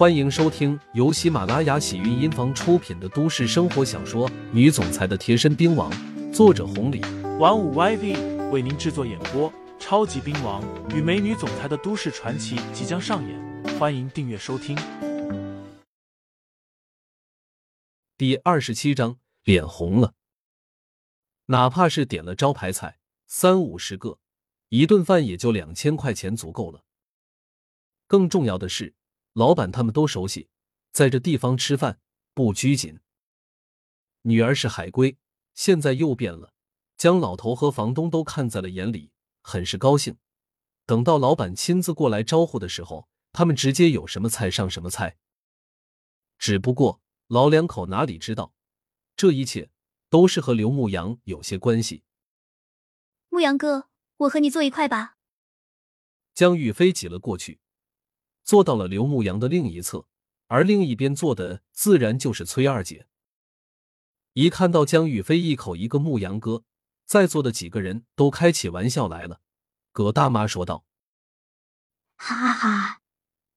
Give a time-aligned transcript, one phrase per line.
[0.00, 5.92] 欢迎收听由喜马拉雅喜韵音房出品的都市生活小说《女总裁的贴身兵王》，
[6.32, 7.02] 作者红礼，
[7.38, 9.52] 玩五 YV 为您制作演播。
[9.78, 10.64] 超级兵王
[10.96, 14.74] 与美女总裁的都市传奇即将上演，欢迎订阅收听。
[18.16, 20.14] 第二十七章，脸红了。
[21.44, 22.96] 哪怕是点了招牌菜，
[23.26, 24.18] 三五十个，
[24.70, 26.84] 一顿饭也就两千块钱足够了。
[28.06, 28.94] 更重要的是。
[29.32, 30.48] 老板他们都熟悉，
[30.92, 32.00] 在这地方吃饭
[32.34, 33.00] 不拘谨。
[34.22, 35.16] 女儿是海归，
[35.54, 36.52] 现在又变了，
[36.96, 39.12] 将老头和房东都看在了眼里，
[39.42, 40.16] 很是高兴。
[40.84, 45.16] 等到老板亲自过来招呼的时候，他们直接有什么菜上什么菜。
[46.38, 48.52] 只不过老两口哪里知道，
[49.16, 49.70] 这一切
[50.08, 52.02] 都是和刘牧阳有些关系。
[53.28, 55.16] 牧阳哥，我和你坐一块吧。
[56.34, 57.60] 江玉飞挤了过去。
[58.50, 60.08] 坐到了刘牧阳的另一侧，
[60.48, 63.06] 而另一边坐的自然就是崔二姐。
[64.32, 66.64] 一看到江宇飞一口一个牧羊哥，
[67.04, 69.40] 在座的几个人都开起玩笑来了。
[69.92, 70.84] 葛大妈说道
[72.18, 73.02] ：“哈哈，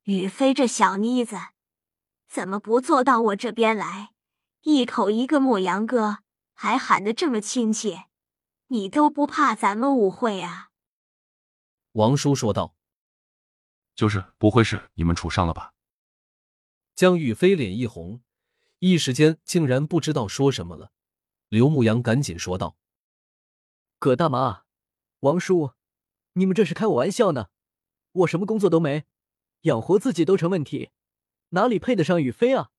[0.03, 1.37] 宇飞这小妮子，
[2.29, 4.11] 怎么不坐到我这边来？
[4.61, 6.19] 一口一个牧羊哥，
[6.53, 8.05] 还喊得这么亲切，
[8.67, 10.69] 你都不怕咱们误会啊？”
[11.93, 12.75] 王叔说道。
[13.95, 15.73] 就是不会是你们处上了吧？
[16.95, 18.21] 江宇飞脸一红，
[18.79, 20.91] 一时间竟然不知道说什么了。
[21.49, 22.77] 刘牧阳赶紧说道
[23.99, 24.65] ：“葛大妈，
[25.19, 25.73] 王叔，
[26.33, 27.49] 你们这是开我玩笑呢？
[28.11, 29.05] 我什么工作都没，
[29.61, 30.91] 养活自己都成问题，
[31.49, 32.71] 哪里配得上宇飞啊？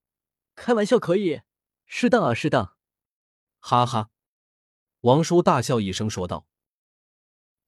[0.54, 1.42] 开玩笑可以，
[1.86, 2.76] 适当啊，适当。”
[3.58, 4.10] 哈哈，
[5.00, 6.46] 王叔大笑一声说道：“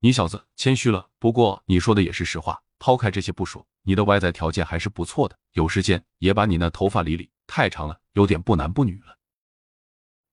[0.00, 5.38] 你小子谦虚了，不过你说的也是实话。”抛开这些不说，你的外在条件还是不错的。
[5.52, 9.18] 有时间也把你那头发理理，太长了，有点不男不女了。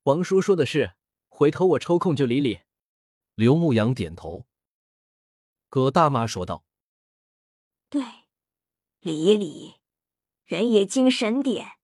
[0.03, 0.95] 王叔说的是，
[1.30, 2.61] 回头我抽空就理理。
[3.36, 4.45] 刘牧阳点头。
[5.70, 6.65] 葛大妈说道
[7.89, 8.04] ：“对，
[8.99, 9.75] 理理，
[10.43, 11.77] 人也精神点。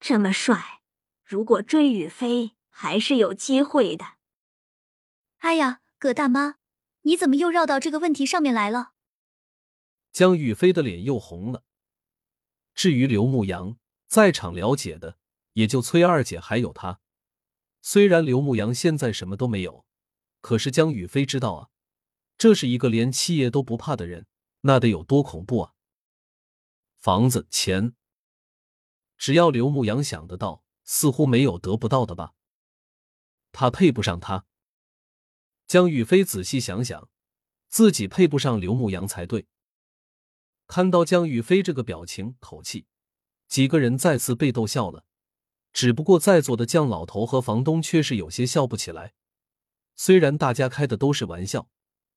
[0.00, 0.80] 这么帅，
[1.22, 4.14] 如果追雨飞，还是有机会的。”
[5.38, 6.56] 哎呀，葛大妈，
[7.02, 8.91] 你怎么又绕到这个问题上面来了？
[10.12, 11.64] 江玉飞的脸又红了。
[12.74, 15.18] 至于刘牧阳，在场了解的
[15.54, 17.00] 也就崔二姐还有他。
[17.80, 19.84] 虽然刘牧阳现在什么都没有，
[20.40, 21.68] 可是江玉飞知道啊，
[22.38, 24.26] 这是一个连七爷都不怕的人，
[24.60, 25.74] 那得有多恐怖啊！
[26.98, 27.96] 房子、钱，
[29.16, 32.34] 只要刘牧阳想得到，似乎没有得不到的吧？
[33.50, 34.46] 他配不上他。
[35.66, 37.10] 江宇飞仔细想想，
[37.68, 39.48] 自己配不上刘牧阳才对。
[40.74, 42.86] 看到江宇飞这个表情口气，
[43.46, 45.04] 几个人再次被逗笑了。
[45.70, 49.12] 只不过在座的江老头和房东却是有些笑不起来。
[49.96, 51.68] 虽然大家开的都是玩笑，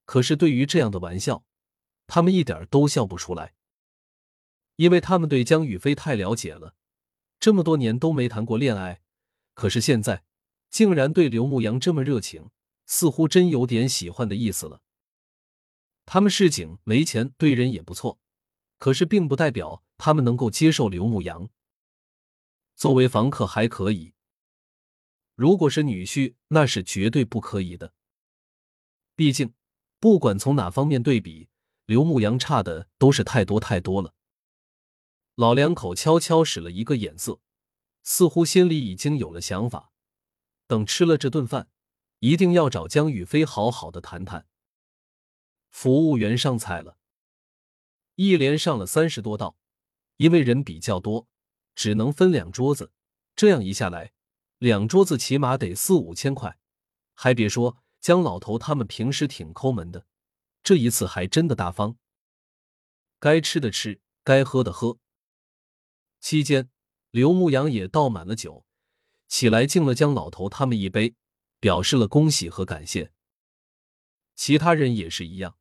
[0.05, 1.43] 可是对于这样的玩笑，
[2.07, 3.55] 他们一点都笑不出来，
[4.77, 6.75] 因为他们对江宇飞太了解了，
[7.41, 9.01] 这么多年都没谈过恋爱，
[9.53, 10.23] 可是现在
[10.69, 12.51] 竟然对刘牧阳这么热情，
[12.85, 14.79] 似乎真有点喜欢的意思了。
[16.05, 18.21] 他们市井没钱，对人也不错。
[18.77, 21.49] 可是，并不代表他们能够接受刘牧阳
[22.75, 24.13] 作为房客还可以。
[25.35, 27.93] 如果是女婿，那是绝对不可以的。
[29.15, 29.53] 毕竟，
[29.99, 31.49] 不管从哪方面对比，
[31.85, 34.13] 刘牧阳差的都是太多太多了。
[35.35, 37.39] 老两口悄悄使了一个眼色，
[38.03, 39.91] 似乎心里已经有了想法。
[40.67, 41.69] 等吃了这顿饭，
[42.19, 44.47] 一定要找江宇飞好好的谈谈。
[45.69, 46.97] 服务员上菜了。
[48.15, 49.57] 一连上了三十多道，
[50.17, 51.27] 因为人比较多，
[51.75, 52.91] 只能分两桌子。
[53.35, 54.13] 这样一下来，
[54.57, 56.57] 两桌子起码得四五千块。
[57.13, 60.05] 还别说，江老头他们平时挺抠门的，
[60.63, 61.97] 这一次还真的大方。
[63.19, 64.97] 该吃的吃，该喝的喝。
[66.21, 66.69] 期间，
[67.11, 68.65] 刘牧阳也倒满了酒，
[69.27, 71.15] 起来敬了江老头他们一杯，
[71.59, 73.11] 表示了恭喜和感谢。
[74.35, 75.57] 其他人也是一样，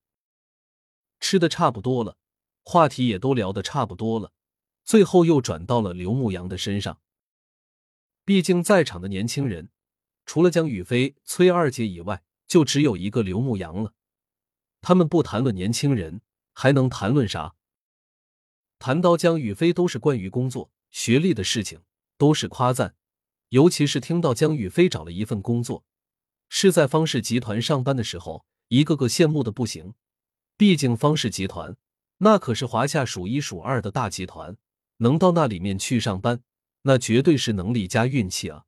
[1.18, 2.18] 吃的差不多了。
[2.64, 4.32] 话题也都聊得差不多了，
[4.84, 6.98] 最后又转到了刘牧阳的身上。
[8.24, 9.68] 毕竟在场的年轻人，
[10.24, 13.92] 除了江宇飞、崔二姐以外，就只有一个刘牧阳了。
[14.80, 16.22] 他们不谈论年轻人，
[16.54, 17.54] 还能谈论啥？
[18.78, 21.82] 谈到江宇飞，都是关于工作、学历的事情，
[22.16, 22.96] 都是夸赞。
[23.50, 25.84] 尤其是听到江宇飞找了一份工作，
[26.48, 29.94] 是在方氏集团上班的时候，一个个羡慕的不行。
[30.56, 31.76] 毕竟方氏集团。
[32.24, 34.56] 那可是华夏数一数二的大集团，
[34.96, 36.42] 能到那里面去上班，
[36.80, 38.64] 那绝对是能力加运气啊。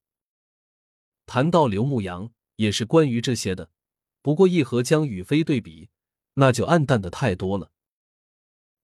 [1.24, 3.70] 谈到刘牧阳，也是关于这些的。
[4.20, 5.88] 不过一和江雨飞对比，
[6.34, 7.70] 那就暗淡的太多了。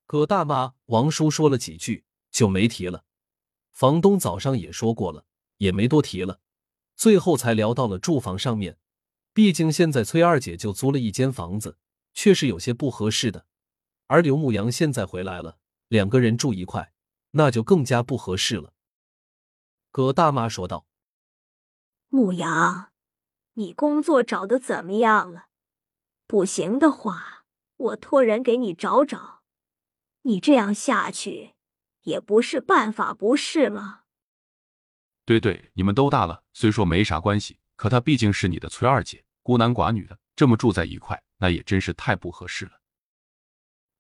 [0.07, 3.05] 葛大妈、王叔说了几句，就没提了。
[3.73, 5.27] 房东早上也说过了，
[5.59, 6.41] 也没多提了。
[6.97, 8.79] 最后才聊到了住房上面，
[9.35, 11.77] 毕竟现在崔二姐就租了一间房子，
[12.15, 13.45] 确实有些不合适的。
[14.13, 15.57] 而刘牧阳现在回来了，
[15.89, 16.93] 两个人住一块，
[17.31, 18.75] 那就更加不合适了。
[19.91, 20.87] 葛大妈说道
[22.13, 22.93] ：“牧阳，
[23.55, 25.47] 你工作找的怎么样了？
[26.27, 27.47] 不行的话，
[27.79, 29.41] 我托人给你找找。
[30.25, 31.55] 你这样下去
[32.03, 34.01] 也不是办法，不是吗？”
[35.25, 42.73] 对对，你们都大了，虽说没啥关系，可她毕竟是你的崔二姐，孤男寡女的，这么住在一块，那也真是太不合适了。”